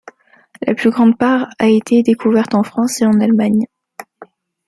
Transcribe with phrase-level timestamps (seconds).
[0.65, 3.67] La plus grande part a été découverte en France et en Allemagne.